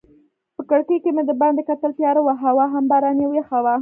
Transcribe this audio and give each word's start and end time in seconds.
په 0.55 0.61
کړکۍ 0.69 0.97
کې 1.03 1.09
مې 1.15 1.23
دباندې 1.29 1.63
کتل، 1.69 1.91
تیاره 1.97 2.21
وه 2.23 2.33
هوا 2.43 2.65
هم 2.73 2.83
باراني 2.91 3.23
او 3.27 3.33
یخه 3.39 3.57
وه. 3.63 3.69